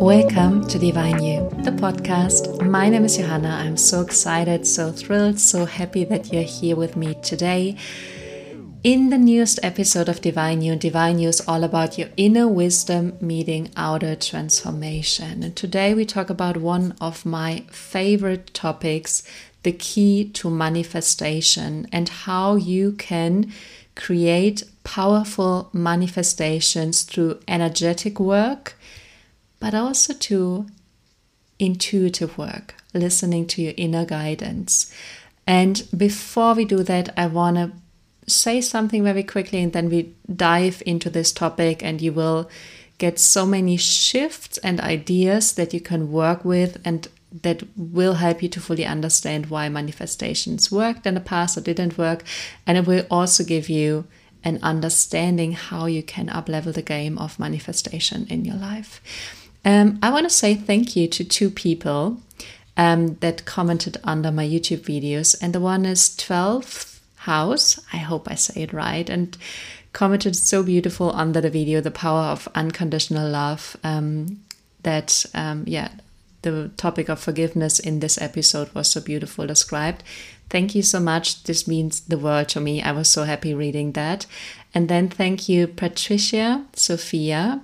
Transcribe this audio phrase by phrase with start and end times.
[0.00, 2.66] Welcome to Divine You, the podcast.
[2.66, 3.50] My name is Johanna.
[3.50, 7.76] I'm so excited, so thrilled, so happy that you're here with me today.
[8.82, 13.18] In the newest episode of Divine You, Divine You is all about your inner wisdom
[13.20, 15.42] meeting outer transformation.
[15.42, 19.22] And today we talk about one of my favorite topics
[19.64, 23.52] the key to manifestation and how you can
[23.94, 28.78] create powerful manifestations through energetic work
[29.60, 30.66] but also to
[31.58, 34.92] intuitive work, listening to your inner guidance.
[35.46, 37.72] And before we do that, I want to
[38.26, 42.48] say something very quickly and then we dive into this topic, and you will
[42.98, 47.08] get so many shifts and ideas that you can work with and
[47.42, 51.96] that will help you to fully understand why manifestations worked in the past or didn't
[51.96, 52.24] work.
[52.66, 54.06] And it will also give you
[54.42, 59.00] an understanding how you can uplevel the game of manifestation in your life.
[59.64, 62.20] Um, I want to say thank you to two people
[62.76, 67.78] um, that commented under my YouTube videos, and the one is 12th House.
[67.92, 69.36] I hope I say it right, and
[69.92, 73.76] commented so beautiful under the video, the power of unconditional love.
[73.84, 74.40] Um,
[74.82, 75.90] that um, yeah,
[76.42, 80.02] the topic of forgiveness in this episode was so beautiful described.
[80.48, 81.44] Thank you so much.
[81.44, 82.82] This means the world to me.
[82.82, 84.26] I was so happy reading that.
[84.74, 87.60] And then thank you, Patricia, Sophia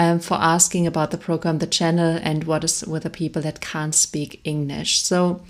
[0.00, 3.60] um, for asking about the program, the channel, and what is with the people that
[3.60, 5.02] can't speak English.
[5.02, 5.42] So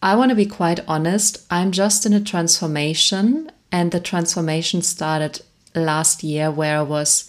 [0.00, 1.44] I want to be quite honest.
[1.50, 5.40] I'm just in a transformation, and the transformation started
[5.74, 7.28] last year where I was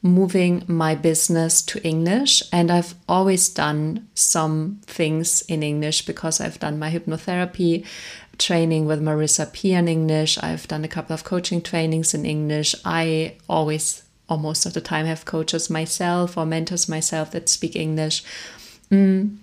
[0.00, 2.42] moving my business to English.
[2.50, 7.84] And I've always done some things in English because I've done my hypnotherapy
[8.38, 10.38] training with Marisa Peer in English.
[10.42, 12.74] I've done a couple of coaching trainings in English.
[12.86, 17.74] I always or most of the time have coaches myself or mentors myself that speak
[17.74, 18.22] English.
[18.90, 19.38] Mm.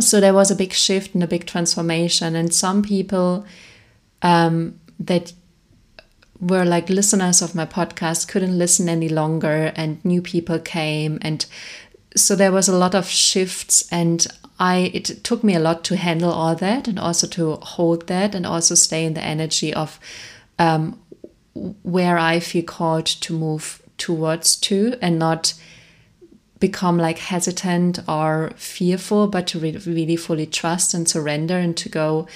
[0.00, 3.46] So there was a big shift and a big transformation, and some people
[4.20, 5.32] um, that
[6.40, 11.46] were like listeners of my podcast couldn't listen any longer, and new people came, and
[12.14, 14.26] so there was a lot of shifts and
[14.58, 18.34] I it took me a lot to handle all that and also to hold that
[18.34, 20.00] and also stay in the energy of
[20.58, 20.98] um,
[21.82, 25.54] where I feel called to move towards to and not
[26.60, 31.88] become like hesitant or fearful, but to re- really fully trust and surrender and to
[31.88, 32.26] go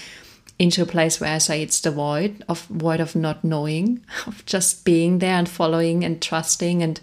[0.59, 4.45] into a place where I say it's the void of void of not knowing, of
[4.47, 7.01] just being there and following and trusting and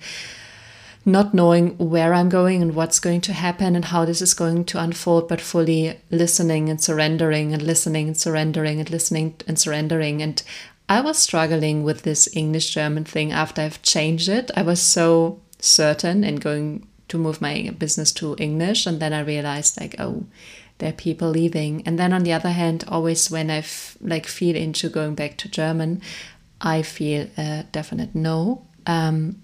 [1.05, 4.65] not knowing where I'm going and what's going to happen and how this is going
[4.65, 10.21] to unfold, but fully listening and surrendering and listening and surrendering and listening and surrendering.
[10.21, 10.41] And
[10.89, 14.49] I was struggling with this English German thing after I've changed it.
[14.55, 19.19] I was so certain in going to move my business to English, and then I
[19.19, 20.25] realized like, oh,
[20.79, 21.83] there are people leaving.
[21.85, 23.63] And then on the other hand, always when I
[24.01, 26.01] like feel into going back to German,
[26.59, 28.65] I feel a definite no.
[28.87, 29.43] Um,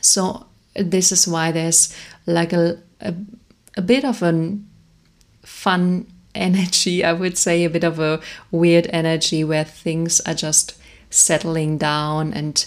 [0.00, 0.46] so
[0.76, 1.92] this is why there's
[2.26, 3.14] like a, a,
[3.76, 4.58] a bit of a
[5.42, 10.78] fun energy, I would say, a bit of a weird energy where things are just
[11.10, 12.66] settling down and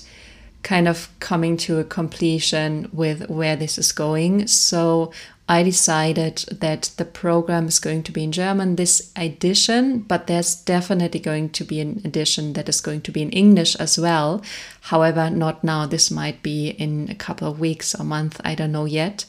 [0.63, 4.47] kind of coming to a completion with where this is going.
[4.47, 5.11] So
[5.49, 10.55] I decided that the program is going to be in German this edition, but there's
[10.55, 14.41] definitely going to be an edition that is going to be in English as well.
[14.81, 15.85] However, not now.
[15.85, 18.39] This might be in a couple of weeks or month.
[18.45, 19.25] I don't know yet.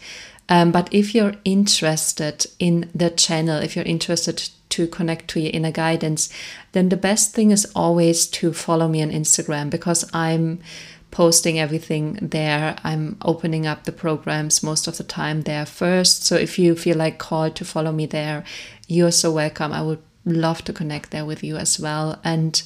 [0.53, 5.51] Um, but if you're interested in the channel, if you're interested to connect to your
[5.51, 6.29] inner guidance,
[6.73, 10.61] then the best thing is always to follow me on Instagram because I'm
[11.11, 12.77] posting everything there.
[12.85, 16.27] I'm opening up the programs most of the time there first.
[16.27, 18.45] So if you feel like called to follow me there,
[18.87, 19.73] you're so welcome.
[19.73, 22.21] I would love to connect there with you as well.
[22.23, 22.63] And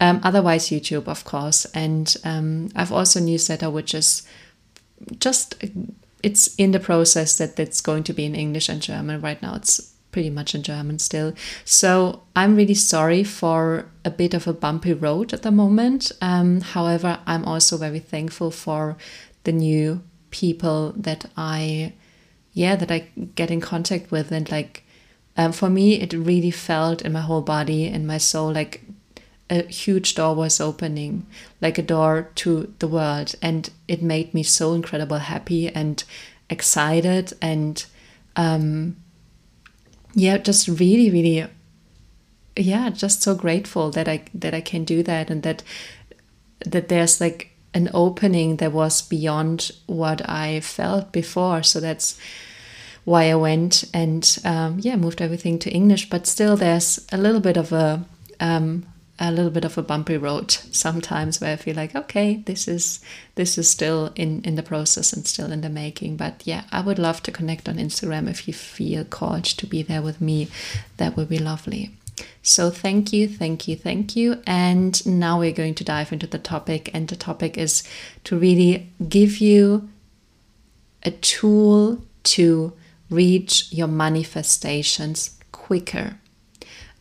[0.00, 1.66] um, otherwise, YouTube, of course.
[1.66, 4.26] And um, I've also newsletter, which is
[5.20, 5.54] just
[6.22, 9.20] it's in the process that it's going to be in English and German.
[9.20, 11.34] Right now, it's pretty much in German still.
[11.64, 16.12] So I'm really sorry for a bit of a bumpy road at the moment.
[16.20, 18.96] Um, however, I'm also very thankful for
[19.44, 21.92] the new people that I,
[22.52, 24.32] yeah, that I get in contact with.
[24.32, 24.84] And like,
[25.36, 28.82] um, for me, it really felt in my whole body and my soul like
[29.50, 31.26] a huge door was opening,
[31.60, 33.34] like a door to the world.
[33.40, 36.02] And it made me so incredible happy and
[36.50, 37.84] excited and
[38.36, 38.96] um,
[40.14, 41.48] yeah, just really, really
[42.56, 45.62] yeah, just so grateful that I that I can do that and that
[46.64, 51.62] that there's like an opening that was beyond what I felt before.
[51.62, 52.18] So that's
[53.04, 56.10] why I went and um, yeah, moved everything to English.
[56.10, 58.04] But still, there's a little bit of a
[58.40, 58.86] um,
[59.18, 63.00] a little bit of a bumpy road sometimes where I feel like okay this is
[63.34, 66.16] this is still in in the process and still in the making.
[66.16, 69.82] But yeah I would love to connect on Instagram if you feel called to be
[69.82, 70.48] there with me.
[70.98, 71.90] That would be lovely.
[72.42, 74.40] So thank you thank you thank you.
[74.46, 76.90] And now we're going to dive into the topic.
[76.94, 77.82] And the topic is
[78.24, 79.88] to really give you
[81.02, 82.72] a tool to
[83.10, 86.18] reach your manifestations quicker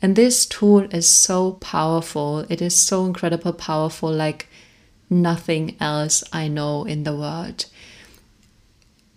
[0.02, 2.46] and this tool is so powerful.
[2.50, 4.48] It is so incredible powerful, like
[5.10, 7.66] nothing else I know in the world.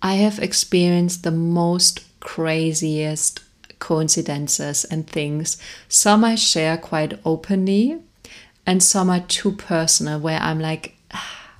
[0.02, 3.40] I have experienced the most craziest
[3.78, 5.58] coincidences and things.
[5.88, 7.98] Some I share quite openly,
[8.64, 11.50] and some are too personal, where I'm like, ah,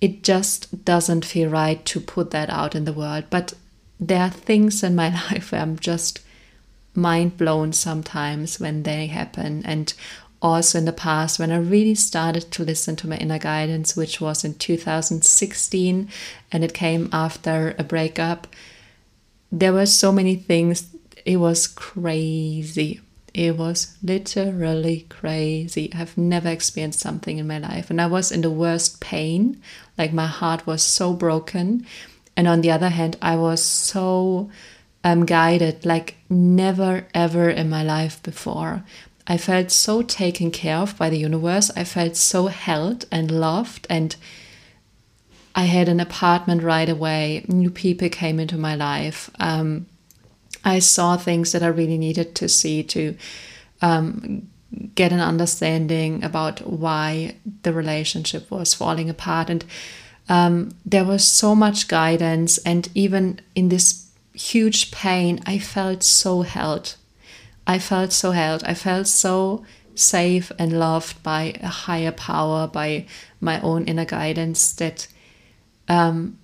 [0.00, 3.24] it just doesn't feel right to put that out in the world.
[3.30, 3.54] But
[3.98, 6.20] there are things in my life where I'm just
[7.00, 9.62] mind blown sometimes when they happen.
[9.64, 9.92] And
[10.42, 14.20] also in the past, when I really started to listen to my inner guidance, which
[14.20, 16.08] was in 2016,
[16.52, 18.46] and it came after a breakup,
[19.52, 20.88] there were so many things.
[21.24, 23.00] It was crazy.
[23.34, 25.92] It was literally crazy.
[25.94, 27.90] I've never experienced something in my life.
[27.90, 29.60] And I was in the worst pain.
[29.96, 31.86] Like my heart was so broken.
[32.36, 34.50] And on the other hand, I was so
[35.04, 38.84] um, guided like never ever in my life before.
[39.26, 41.70] I felt so taken care of by the universe.
[41.76, 44.16] I felt so held and loved, and
[45.54, 47.44] I had an apartment right away.
[47.48, 49.30] New people came into my life.
[49.38, 49.86] Um,
[50.64, 53.16] I saw things that I really needed to see to
[53.80, 54.48] um,
[54.94, 59.48] get an understanding about why the relationship was falling apart.
[59.48, 59.64] And
[60.28, 66.42] um, there was so much guidance, and even in this huge pain, I felt so
[66.42, 66.96] held.
[67.66, 68.64] I felt so held.
[68.64, 73.06] I felt so safe and loved by a higher power, by
[73.40, 75.06] my own inner guidance that
[75.88, 76.38] um,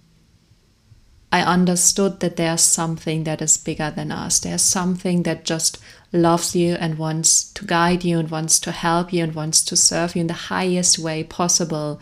[1.32, 4.38] I understood that there's something that is bigger than us.
[4.38, 5.78] There's something that just
[6.12, 9.76] loves you and wants to guide you and wants to help you and wants to
[9.76, 12.00] serve you in the highest way possible.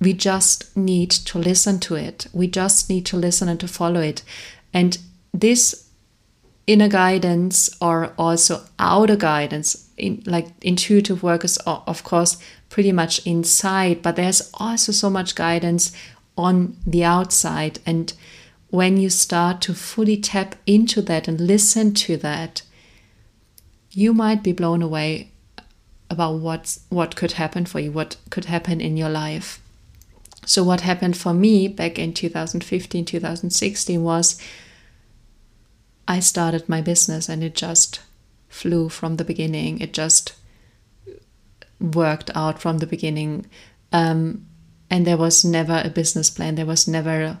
[0.00, 2.26] We just need to listen to it.
[2.32, 4.22] We just need to listen and to follow it.
[4.72, 4.98] And
[5.32, 5.88] this
[6.66, 12.36] inner guidance or also outer guidance in like intuitive work is of course
[12.68, 15.92] pretty much inside but there's also so much guidance
[16.40, 17.78] on the outside.
[17.86, 18.12] And
[18.68, 22.62] when you start to fully tap into that and listen to that
[23.90, 25.30] you might be blown away
[26.08, 29.60] about what what could happen for you what could happen in your life.
[30.46, 34.40] So what happened for me back in 2015 2016 was
[36.10, 38.00] I started my business and it just
[38.48, 39.78] flew from the beginning.
[39.78, 40.34] It just
[41.80, 43.46] worked out from the beginning.
[43.92, 44.44] Um,
[44.90, 47.38] and there was never a business plan, there was never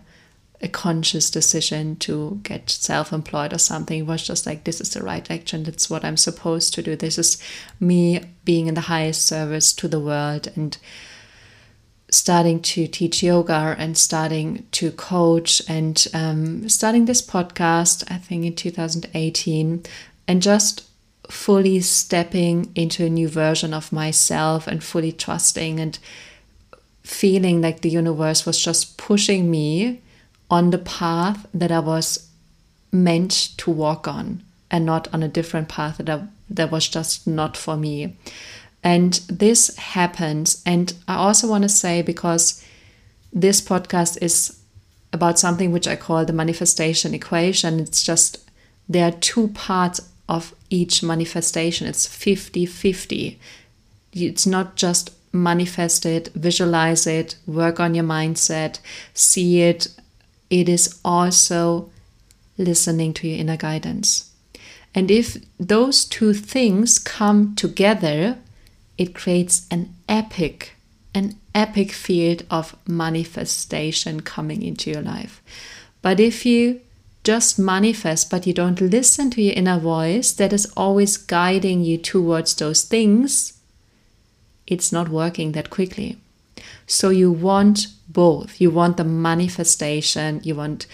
[0.62, 3.98] a, conscious decision to get self employed or something.
[3.98, 6.94] It was just like, this is the right action, that's what I'm supposed to do.
[6.94, 7.42] This is
[7.80, 10.52] me being in the highest service to the world.
[10.54, 10.78] And
[12.10, 18.44] starting to teach yoga and starting to coach and um, starting this podcast, I think
[18.44, 19.84] in 2018,
[20.26, 20.86] and just
[21.30, 25.98] fully stepping into a new version of myself and fully trusting and
[27.02, 30.00] feeling like the universe was just pushing me
[30.50, 32.28] on the path that I was
[32.92, 37.26] meant to walk on and not on a different path that I, that was just
[37.26, 38.16] not for me.
[38.82, 40.62] And this happens.
[40.64, 42.64] And I also want to say, because
[43.32, 44.58] this podcast is
[45.12, 48.38] about something which I call the manifestation equation, it's just
[48.88, 51.86] there are two parts of each manifestation.
[51.86, 53.38] It's 50 50.
[54.12, 58.80] It's not just manifest it, visualize it, work on your mindset,
[59.14, 59.88] see it.
[60.48, 61.90] It is also
[62.58, 64.30] listening to your inner guidance.
[64.94, 68.38] And if those two things come together,
[69.00, 70.76] it creates an epic,
[71.14, 75.42] an epic field of manifestation coming into your life.
[76.02, 76.82] But if you
[77.24, 81.96] just manifest, but you don't listen to your inner voice that is always guiding you
[81.96, 83.58] towards those things,
[84.66, 86.18] it's not working that quickly.
[86.86, 88.60] So you want both.
[88.60, 90.86] You want the manifestation, you want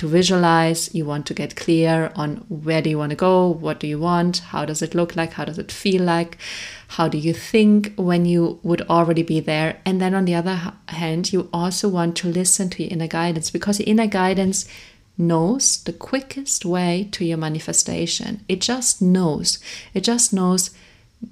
[0.00, 3.78] to visualize, you want to get clear on where do you want to go, what
[3.78, 6.38] do you want, how does it look like, how does it feel like,
[6.88, 9.78] how do you think when you would already be there.
[9.84, 13.50] And then on the other hand, you also want to listen to your inner guidance
[13.50, 14.66] because your inner guidance
[15.18, 18.42] knows the quickest way to your manifestation.
[18.48, 19.58] It just knows.
[19.92, 20.70] It just knows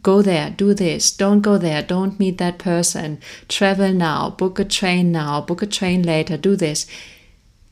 [0.02, 4.64] go there, do this, don't go there, don't meet that person, travel now, book a
[4.66, 6.86] train now, book a train later, do this.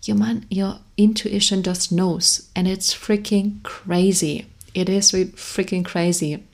[0.07, 4.47] Your man, your intuition just knows, and it's freaking crazy.
[4.73, 6.45] It is freaking crazy.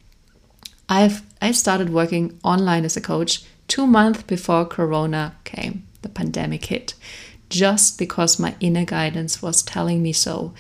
[0.89, 6.65] I've I started working online as a coach two months before Corona came, the pandemic
[6.67, 6.95] hit,
[7.51, 10.55] just because my inner guidance was telling me so.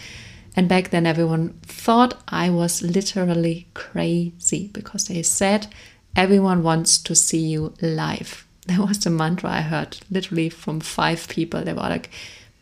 [0.54, 5.68] And back then, everyone thought I was literally crazy because they said
[6.14, 8.46] everyone wants to see you live.
[8.66, 11.62] That was the mantra I heard literally from five people.
[11.62, 12.10] They were like,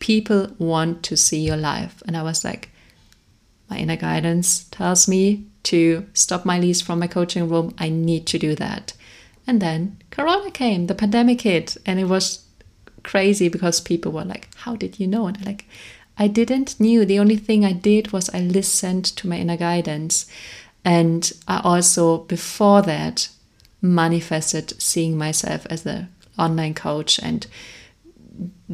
[0.00, 2.02] People want to see your live.
[2.06, 2.70] And I was like,
[3.68, 7.74] My inner guidance tells me to stop my lease from my coaching room.
[7.78, 8.94] I need to do that.
[9.46, 12.44] And then Corona came, the pandemic hit, and it was
[13.02, 15.26] crazy because people were like, How did you know?
[15.26, 15.66] And I like,
[16.18, 17.04] I didn't knew.
[17.04, 20.26] The only thing I did was I listened to my inner guidance.
[20.84, 23.28] And I also, before that,
[23.82, 27.46] manifested seeing myself as an online coach and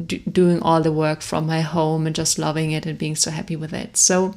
[0.05, 3.55] doing all the work from my home and just loving it and being so happy
[3.55, 3.97] with it.
[3.97, 4.35] So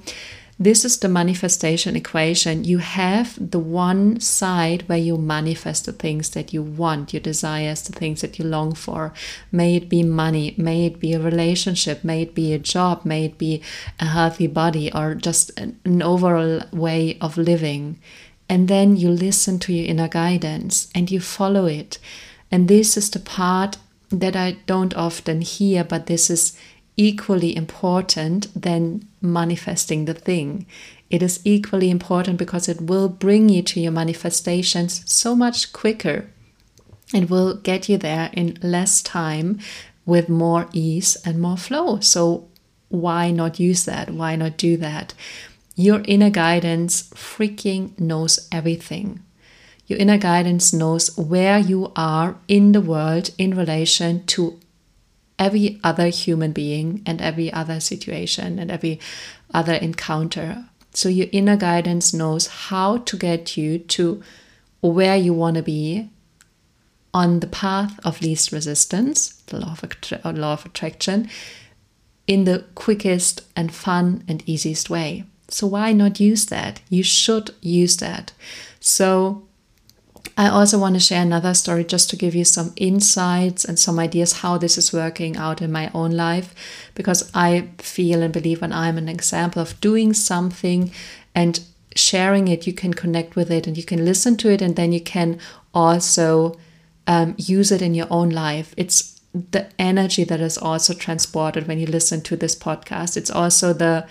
[0.59, 2.65] this is the manifestation equation.
[2.65, 7.81] You have the one side where you manifest the things that you want, your desires,
[7.81, 9.15] the things that you long for.
[9.51, 13.25] May it be money, may it be a relationship, may it be a job, may
[13.25, 13.63] it be
[13.99, 17.99] a healthy body, or just an overall way of living.
[18.47, 21.99] And then you listen to your inner guidance and you follow it.
[22.51, 23.79] And this is the part
[24.11, 26.57] that I don't often hear, but this is
[26.97, 30.67] equally important than manifesting the thing.
[31.09, 36.31] It is equally important because it will bring you to your manifestations so much quicker.
[37.15, 39.59] It will get you there in less time
[40.07, 42.01] with more ease and more flow.
[42.01, 42.49] So,
[42.89, 44.11] why not use that?
[44.11, 45.15] Why not do that?
[45.77, 49.23] Your inner guidance freaking knows everything.
[49.91, 54.61] Your inner guidance knows where you are in the world in relation to
[55.37, 59.01] every other human being and every other situation and every
[59.53, 60.67] other encounter.
[60.95, 64.23] So your inner guidance knows how to get you to
[64.81, 66.09] where you want to be
[67.13, 71.29] on the path of least resistance, the law of, attra- uh, law of attraction,
[72.29, 75.25] in the quickest and fun and easiest way.
[75.49, 76.81] So why not use that?
[76.89, 78.33] You should use that.
[78.79, 79.49] So
[80.41, 83.99] I also want to share another story just to give you some insights and some
[83.99, 86.55] ideas how this is working out in my own life
[86.95, 90.93] because I feel and believe when I'm an example of doing something
[91.35, 91.61] and
[91.95, 94.93] sharing it, you can connect with it and you can listen to it and then
[94.93, 95.39] you can
[95.75, 96.59] also
[97.07, 98.73] um, use it in your own life.
[98.79, 103.19] It's the energy that is also transported when you listen to this podcast.
[103.19, 104.07] It's also the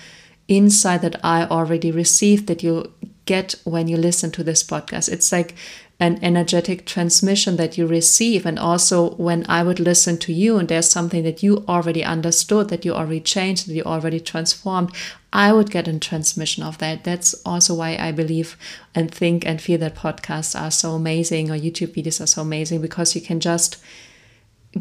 [0.47, 2.93] insight that I already received that you
[3.25, 5.09] get when you listen to this podcast.
[5.09, 5.55] It's like
[5.99, 8.45] an energetic transmission that you receive.
[8.45, 12.69] And also, when I would listen to you and there's something that you already understood,
[12.69, 14.91] that you already changed, that you already transformed,
[15.33, 17.03] I would get a transmission of that.
[17.03, 18.57] That's also why I believe
[18.95, 22.81] and think and feel that podcasts are so amazing or YouTube videos are so amazing
[22.81, 23.77] because you can just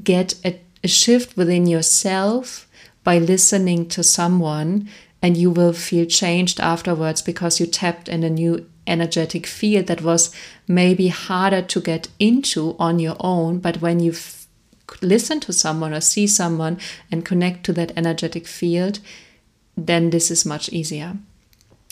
[0.05, 2.69] get a, a shift within yourself
[3.03, 4.89] by listening to someone
[5.21, 10.03] and you will feel changed afterwards because you tapped in a new energetic field that
[10.03, 10.35] was
[10.67, 13.59] maybe harder to get into on your own.
[13.59, 14.15] But when you
[15.03, 16.79] listen to someone or see someone
[17.11, 19.01] and connect to that energetic field,
[19.77, 21.17] then this is much easier.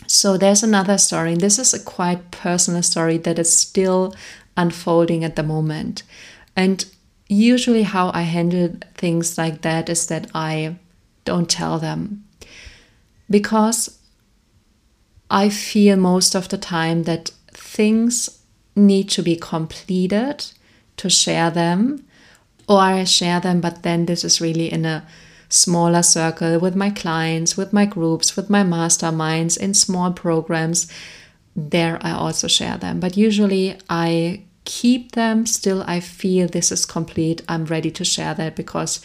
[0.06, 1.34] So there's another story.
[1.34, 4.14] This is a quite personal story that is still
[4.56, 6.02] unfolding at the moment.
[6.54, 6.84] And
[7.28, 10.76] usually, how I handle things like that is that I
[11.24, 12.24] don't tell them
[13.28, 13.95] because
[15.30, 18.42] I feel most of the time that things
[18.74, 20.46] need to be completed
[20.98, 22.04] to share them,
[22.68, 25.06] or I share them, but then this is really in a
[25.48, 30.90] smaller circle with my clients, with my groups, with my masterminds, in small programs.
[31.54, 35.84] There I also share them, but usually I keep them still.
[35.86, 37.42] I feel this is complete.
[37.48, 39.00] I'm ready to share that because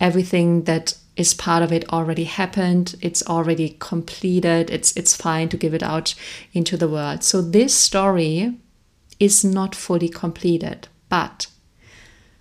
[0.00, 5.56] everything that is part of it already happened it's already completed it's it's fine to
[5.58, 6.14] give it out
[6.54, 7.22] into the world.
[7.22, 8.54] So this story
[9.18, 11.46] is not fully completed but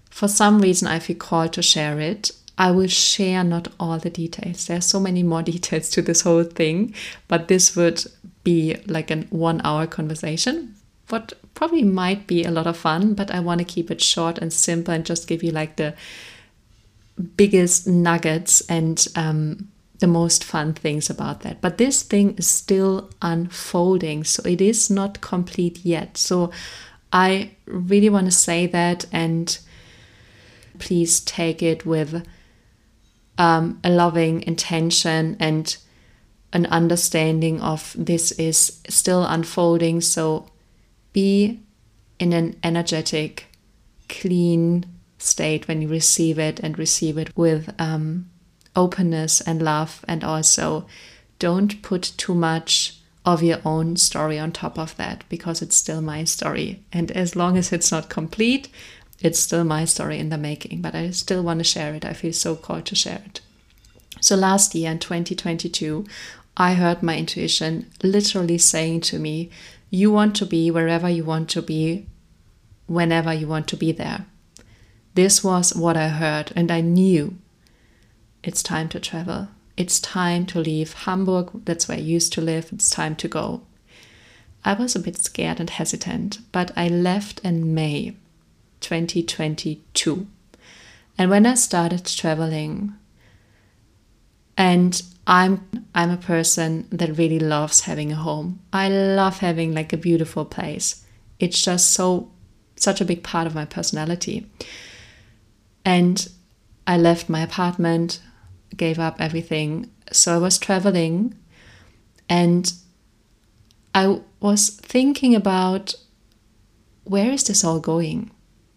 [0.10, 2.32] for some reason i feel called to share it.
[2.58, 4.68] I will share not all the details.
[4.68, 6.94] There's so many more details to this whole thing
[7.28, 8.06] but this would
[8.44, 10.76] be like an one hour conversation.
[11.10, 14.38] What probably might be a lot of fun but i want to keep it short
[14.38, 15.94] and simple and just give you like the
[17.20, 21.62] biggest nuggets and um, the most fun things about that.
[21.62, 26.18] But this thing is still unfolding, so it is not complete yet.
[26.18, 26.52] So
[27.12, 29.58] I really want to say that, and
[30.78, 32.26] please take it with
[33.38, 35.76] um, a loving intention and
[36.54, 40.02] an understanding of this is still unfolding.
[40.02, 40.50] So
[41.14, 41.60] be
[42.20, 43.46] in an energetic,
[44.08, 44.86] clean
[45.20, 48.30] state when you receive it and receive it with um,
[48.76, 50.04] openness and love.
[50.08, 50.88] And also
[51.38, 56.02] don't put too much of your own story on top of that because it's still
[56.02, 56.84] my story.
[56.92, 58.70] And as long as it's not complete,
[59.22, 60.82] it's still my story in the making.
[60.82, 62.06] But I still want to share it.
[62.06, 63.42] I feel so called to share it.
[64.22, 66.06] So last year in 2022,
[66.58, 69.50] I heard my intuition literally saying to me,
[69.90, 72.08] You want to be wherever you want to be,
[72.88, 74.26] whenever you want to be there.
[75.16, 77.38] This was what I heard, and I knew
[78.44, 79.50] it's time to travel.
[79.76, 82.72] It's time to leave Hamburg, that's where I used to live.
[82.72, 83.62] It's time to go.
[84.64, 88.16] I was a bit scared and hesitant, but I left in May
[88.82, 90.28] 2022.
[91.18, 92.94] And when I started traveling,
[94.58, 98.60] and I'm I'm a person that really loves having a home.
[98.74, 101.06] I love having like a beautiful place.
[101.40, 102.32] It's just so
[102.76, 104.46] such a big part of my personality.
[105.90, 106.30] And
[106.86, 108.22] I left my apartment,
[108.78, 109.90] gave up everything.
[110.12, 111.36] So I was traveling
[112.30, 112.72] and
[113.96, 115.96] I was thinking about
[117.06, 118.30] where is this all going?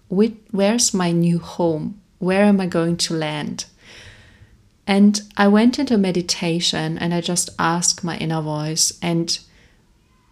[0.09, 2.01] Where's my new home?
[2.19, 3.67] Where am I going to land?
[4.87, 9.39] And I went into meditation and I just asked my inner voice, and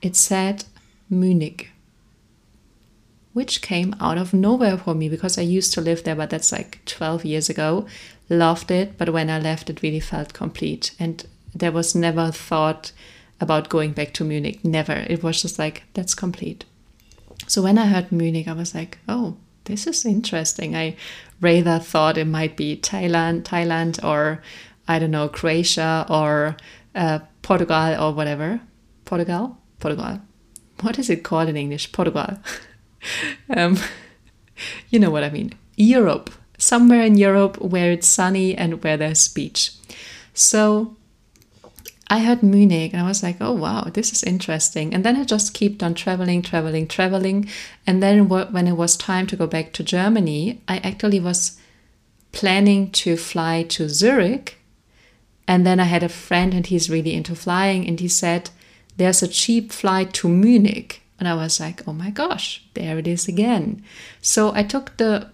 [0.00, 0.64] it said
[1.10, 1.69] Munich,
[3.32, 6.52] which came out of nowhere for me because I used to live there, but that's
[6.52, 7.86] like 12 years ago.
[8.28, 10.92] Loved it, but when I left, it really felt complete.
[10.98, 12.92] And there was never thought
[13.40, 14.64] about going back to Munich.
[14.64, 14.92] Never.
[15.08, 16.64] It was just like, that's complete.
[17.46, 20.76] So when I heard Munich, I was like, oh, this is interesting.
[20.76, 20.96] I
[21.40, 24.42] rather thought it might be Thailand, Thailand, or
[24.86, 26.56] I don't know, Croatia or
[26.94, 28.60] uh, Portugal or whatever.
[29.04, 30.20] Portugal, Portugal.
[30.80, 31.92] What is it called in English?
[31.92, 32.38] Portugal.
[33.56, 33.78] um,
[34.90, 35.52] you know what I mean.
[35.76, 39.72] Europe, somewhere in Europe where it's sunny and where there's beach.
[40.34, 40.96] So
[42.08, 44.92] I heard Munich and I was like, oh wow, this is interesting.
[44.92, 47.48] And then I just kept on traveling, traveling, traveling.
[47.86, 51.56] And then when it was time to go back to Germany, I actually was
[52.32, 54.58] planning to fly to Zurich.
[55.46, 58.50] And then I had a friend and he's really into flying and he said,
[58.96, 60.99] there's a cheap flight to Munich.
[61.20, 63.84] And I was like, oh my gosh, there it is again.
[64.22, 65.30] So I took the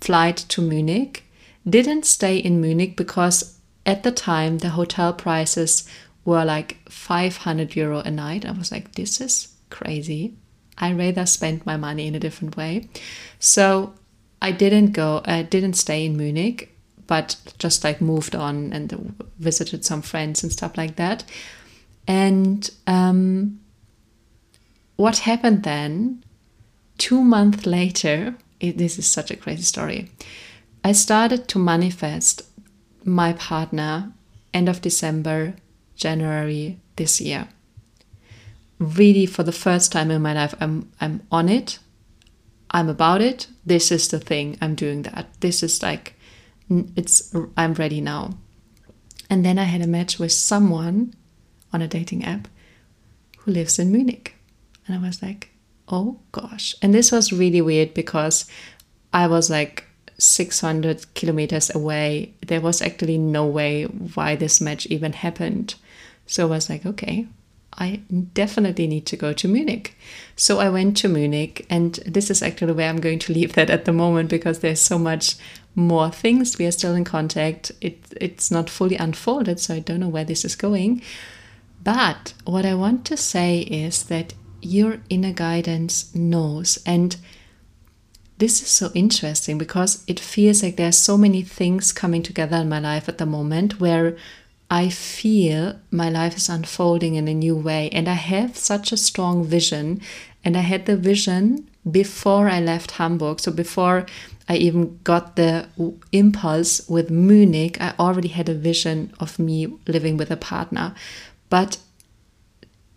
[0.00, 1.24] flight to Munich,
[1.68, 5.88] didn't stay in Munich because at the time the hotel prices
[6.24, 8.46] were like 500 euro a night.
[8.46, 10.36] I was like, this is crazy.
[10.78, 12.88] I rather spend my money in a different way.
[13.40, 13.94] So
[14.40, 19.84] I didn't go, I didn't stay in Munich, but just like moved on and visited
[19.84, 21.24] some friends and stuff like that.
[22.06, 23.60] And um,
[24.96, 26.24] what happened then,
[26.98, 30.10] two months later, it, this is such a crazy story.
[30.82, 32.42] I started to manifest
[33.04, 34.12] my partner
[34.52, 35.56] end of December
[35.96, 37.48] January this year.
[38.78, 41.78] Really, for the first time in my life, I'm, I'm on it.
[42.70, 43.46] I'm about it.
[43.64, 44.58] This is the thing.
[44.60, 45.28] I'm doing that.
[45.40, 46.14] This is like,
[46.68, 48.34] it's, I'm ready now.
[49.30, 51.14] And then I had a match with someone
[51.72, 52.48] on a dating app
[53.38, 54.33] who lives in Munich.
[54.86, 55.50] And I was like,
[55.88, 56.74] oh gosh.
[56.82, 58.46] And this was really weird because
[59.12, 59.84] I was like
[60.18, 62.34] 600 kilometers away.
[62.46, 65.74] There was actually no way why this match even happened.
[66.26, 67.26] So I was like, okay,
[67.76, 68.00] I
[68.32, 69.96] definitely need to go to Munich.
[70.36, 73.70] So I went to Munich, and this is actually where I'm going to leave that
[73.70, 75.36] at the moment because there's so much
[75.74, 76.56] more things.
[76.56, 77.72] We are still in contact.
[77.80, 81.02] It, it's not fully unfolded, so I don't know where this is going.
[81.82, 84.34] But what I want to say is that
[84.64, 86.78] your inner guidance knows.
[86.86, 87.16] And
[88.38, 92.68] this is so interesting because it feels like there's so many things coming together in
[92.68, 94.16] my life at the moment where
[94.70, 97.90] I feel my life is unfolding in a new way.
[97.90, 100.00] And I have such a strong vision.
[100.44, 103.40] And I had the vision before I left Hamburg.
[103.40, 104.06] So before
[104.48, 105.68] I even got the
[106.12, 110.94] impulse with Munich, I already had a vision of me living with a partner.
[111.50, 111.78] But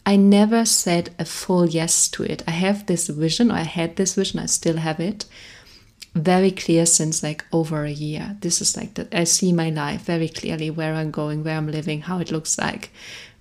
[0.08, 2.41] I never said a full yes to it.
[2.48, 5.26] I have this vision, or I had this vision, I still have it.
[6.24, 8.38] very clear since like over a year.
[8.41, 11.72] This is like that I see my life very clearly where I'm going, where I'm
[11.72, 12.91] living, how it looks like.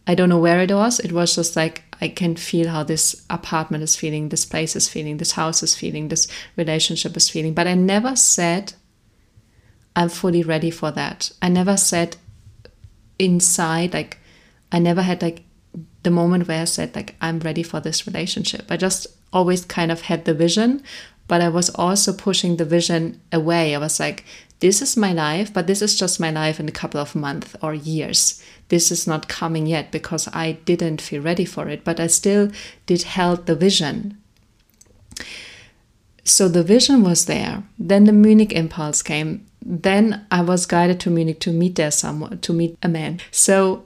[0.07, 1.01] I don't know where it was.
[1.01, 4.89] It was just like I can feel how this apartment is feeling, this place is
[4.89, 7.55] feeling, this house is feeling, this relationship is feeling.
[7.55, 8.75] But I never said
[9.95, 11.33] I'm fully ready for that.
[11.41, 12.17] I never said
[13.19, 14.19] inside, like,
[14.71, 15.46] I never had like
[16.07, 18.67] the moment where I said, like, I'm ready for this relationship.
[18.71, 20.85] I just always kind of had the vision,
[21.27, 23.75] but I was also pushing the vision away.
[23.75, 24.25] I was like,
[24.61, 27.57] this is my life, but this is just my life in a couple of months
[27.61, 28.41] or years.
[28.69, 32.53] This is not coming yet because I didn't feel ready for it, but I still
[32.87, 34.17] did held the vision.
[36.23, 37.65] So the vision was there.
[37.81, 39.45] Then the Munich impulse came.
[39.61, 43.19] Then I was guided to Munich to meet there someone, to meet a man.
[43.33, 43.86] So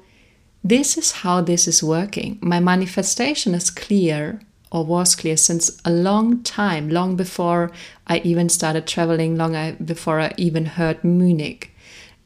[0.62, 2.38] this is how this is working.
[2.40, 7.72] My manifestation is clear or was clear since a long time, long before
[8.06, 11.74] I even started traveling, long uh, before I even heard Munich.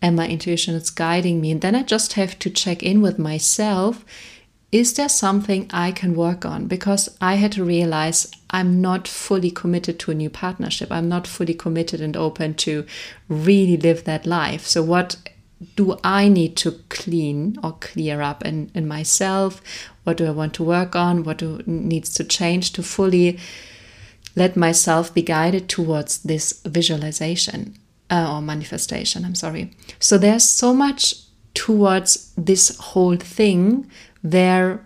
[0.02, 1.52] And my intuition is guiding me.
[1.52, 4.04] And then I just have to check in with myself.
[4.70, 6.66] Is there something I can work on?
[6.66, 10.90] Because I had to realize I'm not fully committed to a new partnership.
[10.90, 12.84] I'm not fully committed and open to
[13.28, 14.66] really live that life.
[14.66, 15.16] So, what
[15.76, 19.62] do I need to clean or clear up in, in myself?
[20.04, 21.24] What do I want to work on?
[21.24, 23.38] What do, needs to change to fully
[24.36, 27.76] let myself be guided towards this visualization
[28.10, 29.24] uh, or manifestation?
[29.24, 29.72] I'm sorry.
[29.98, 31.14] So there's so much
[31.54, 33.90] towards this whole thing
[34.22, 34.84] where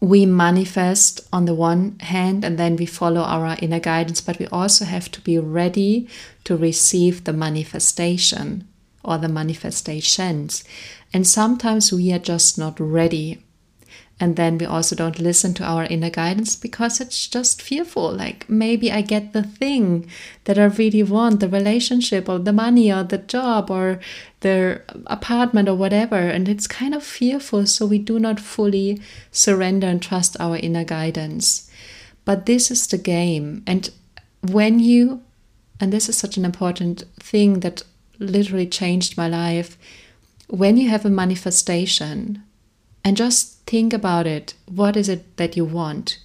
[0.00, 4.46] we manifest on the one hand and then we follow our inner guidance, but we
[4.48, 6.08] also have to be ready
[6.44, 8.68] to receive the manifestation
[9.08, 10.64] or the manifestations.
[11.12, 13.42] And sometimes we are just not ready.
[14.20, 18.12] And then we also don't listen to our inner guidance because it's just fearful.
[18.12, 20.10] Like maybe I get the thing
[20.44, 24.00] that I really want the relationship or the money or the job or
[24.40, 26.16] the apartment or whatever.
[26.16, 27.66] And it's kind of fearful.
[27.66, 31.70] So we do not fully surrender and trust our inner guidance.
[32.24, 33.62] But this is the game.
[33.66, 33.88] And
[34.42, 35.22] when you,
[35.80, 37.84] and this is such an important thing that
[38.18, 39.78] literally changed my life.
[40.48, 42.42] When you have a manifestation
[43.04, 46.18] and just think about it, what is it that you want?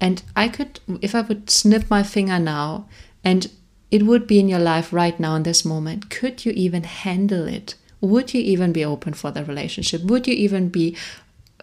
[0.00, 2.88] And I could, if I would snip my finger now
[3.24, 3.50] and
[3.90, 7.46] it would be in your life right now in this moment, could you even handle
[7.46, 7.74] it?
[8.00, 10.02] Would you even be open for the relationship?
[10.02, 10.96] Would you even be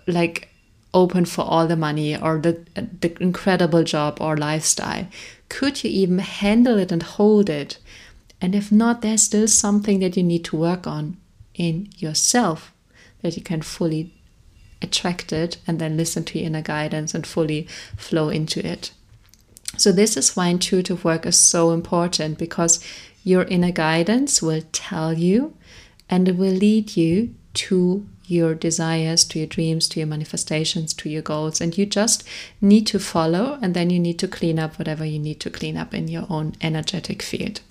[0.08, 0.50] like
[0.94, 5.08] open for all the money or the, the incredible job or lifestyle?
[5.50, 7.78] Could you even handle it and hold it?
[8.44, 11.16] And if not, there's still something that you need to work on
[11.56, 12.74] in yourself
[13.22, 14.14] that you can fully
[14.82, 18.92] attract it and then listen to your inner guidance and fully flow into it.
[19.78, 22.84] So, this is why intuitive work is so important because
[23.24, 25.56] your inner guidance will tell you
[26.10, 31.10] and it will lead you to your desires, to your dreams, to your manifestations, to
[31.10, 31.62] your goals.
[31.62, 32.28] And you just
[32.60, 35.78] need to follow and then you need to clean up whatever you need to clean
[35.78, 37.62] up in your own energetic field.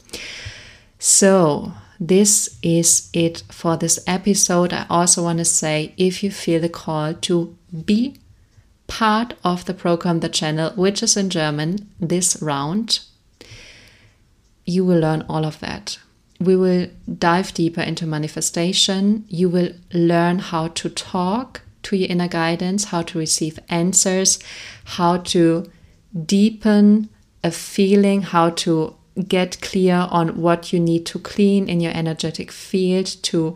[1.05, 4.73] So, this is it for this episode.
[4.73, 8.21] I also want to say if you feel the call to be
[8.87, 13.01] part of the program, the channel, which is in German this round,
[14.65, 15.99] you will learn all of that.
[16.39, 16.87] We will
[17.19, 19.25] dive deeper into manifestation.
[19.27, 24.39] You will learn how to talk to your inner guidance, how to receive answers,
[24.85, 25.69] how to
[26.27, 27.09] deepen
[27.43, 28.95] a feeling, how to
[29.29, 33.55] get clear on what you need to clean in your energetic field to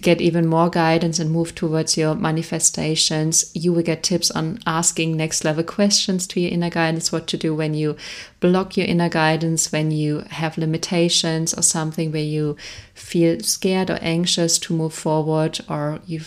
[0.00, 3.50] get even more guidance and move towards your manifestations.
[3.54, 7.36] You will get tips on asking next level questions to your inner guidance, what to
[7.36, 7.96] do when you
[8.40, 12.56] block your inner guidance, when you have limitations or something where you
[12.94, 16.20] feel scared or anxious to move forward or you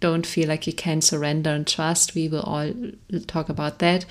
[0.00, 2.14] don't feel like you can surrender and trust.
[2.14, 2.72] We will all
[3.26, 4.04] talk about that.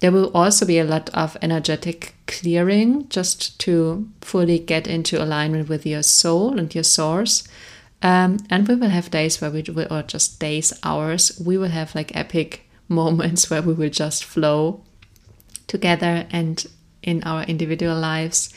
[0.00, 5.68] There will also be a lot of energetic clearing just to fully get into alignment
[5.68, 7.46] with your soul and your source.
[8.00, 11.68] Um, and we will have days where we will, or just days, hours, we will
[11.70, 14.82] have like epic moments where we will just flow
[15.66, 16.66] together and
[17.02, 18.52] in our individual lives.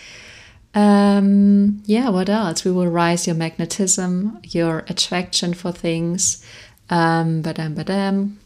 [0.74, 2.64] Um, yeah, what else?
[2.64, 6.46] We will rise your magnetism, your attraction for things.
[6.90, 8.38] Um, badam, badam.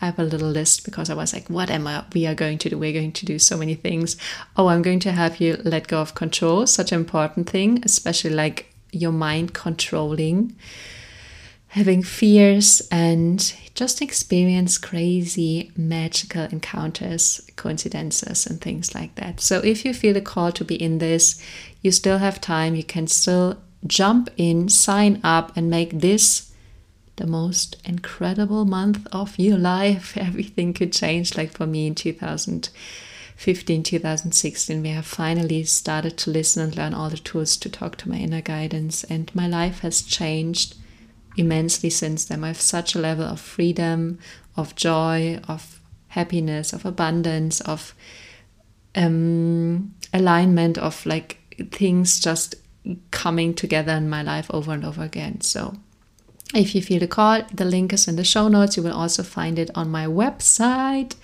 [0.00, 2.04] I have a little list because I was like, what am I?
[2.14, 2.78] We are going to do?
[2.78, 4.16] We're going to do so many things.
[4.56, 8.30] Oh, I'm going to have you let go of control, such an important thing, especially
[8.34, 10.54] like your mind controlling.
[11.74, 19.40] having fears and just experience crazy magical encounters, coincidences, and things like that.
[19.40, 21.42] So, if you feel the call to be in this,
[21.82, 22.76] you still have time.
[22.76, 26.52] You can still jump in, sign up, and make this
[27.16, 30.16] the most incredible month of your life.
[30.16, 36.62] Everything could change, like for me in 2015, 2016, we have finally started to listen
[36.62, 40.02] and learn all the tools to talk to my inner guidance, and my life has
[40.02, 40.76] changed
[41.36, 42.44] immensely since then.
[42.44, 44.18] I have such a level of freedom,
[44.56, 47.94] of joy, of happiness, of abundance, of
[48.94, 52.54] um, alignment, of like things just
[53.10, 55.40] coming together in my life over and over again.
[55.40, 55.76] So
[56.54, 58.76] if you feel the call, the link is in the show notes.
[58.76, 61.14] You will also find it on my website.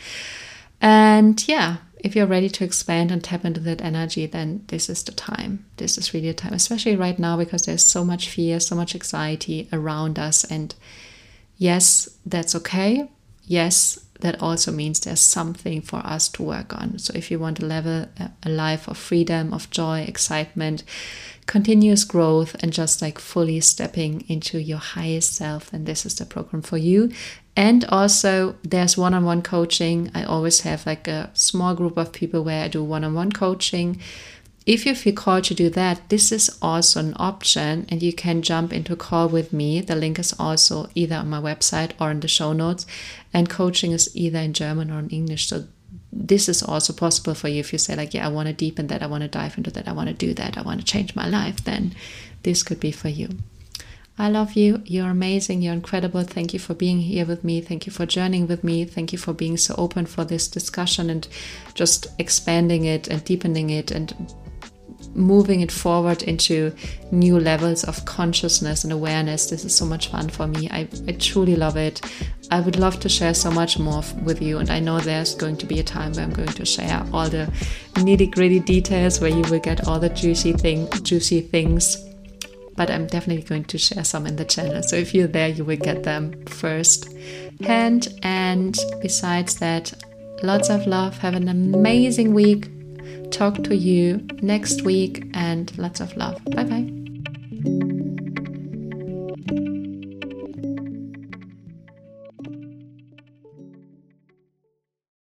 [0.81, 5.03] And yeah, if you're ready to expand and tap into that energy, then this is
[5.03, 5.67] the time.
[5.77, 8.95] This is really the time, especially right now because there's so much fear, so much
[8.95, 10.45] anxiety around us.
[10.45, 10.75] And
[11.57, 13.11] yes, that's okay.
[13.45, 16.99] Yes, that also means there's something for us to work on.
[16.99, 18.07] So if you want to level
[18.43, 20.85] a life of freedom, of joy, excitement,
[21.51, 26.25] continuous growth and just like fully stepping into your highest self, And this is the
[26.25, 27.11] program for you.
[27.57, 30.13] And also, there's one on one coaching.
[30.15, 33.33] I always have like a small group of people where I do one on one
[33.33, 34.01] coaching.
[34.65, 38.43] If you feel called to do that, this is also an option, and you can
[38.43, 39.81] jump into a call with me.
[39.81, 42.87] The link is also either on my website or in the show notes.
[43.35, 45.49] And coaching is either in German or in English.
[45.49, 45.65] So
[46.13, 47.61] this is also possible for you.
[47.61, 49.71] If you say like yeah i want to deepen that i want to dive into
[49.71, 51.95] that i want to do that i want to change my life then
[52.43, 53.29] this could be for you.
[54.19, 54.83] I love you.
[54.85, 55.63] You're amazing.
[55.63, 56.23] You're incredible.
[56.25, 57.63] Thank you for being here with me.
[57.63, 58.85] Thank you for journeying with me.
[58.85, 61.27] Thank you for being so open for this discussion and
[61.73, 64.15] just expanding it and deepening it and
[65.15, 66.73] moving it forward into
[67.11, 69.51] new levels of consciousness and awareness.
[69.51, 70.69] This is so much fun for me.
[70.71, 72.01] I, I truly love it.
[72.51, 75.57] I would love to share so much more with you, and I know there's going
[75.59, 77.53] to be a time where I'm going to share all the
[77.95, 82.05] nitty gritty details where you will get all the juicy thing, juicy things.
[82.77, 84.83] But I'm definitely going to share some in the channel.
[84.83, 87.13] So if you're there, you will get them first
[87.61, 88.09] hand.
[88.23, 89.93] And besides that,
[90.43, 91.19] lots of love.
[91.19, 92.69] Have an amazing week
[93.31, 96.45] talk to you next week and lots of love.
[96.47, 98.10] Bye bye.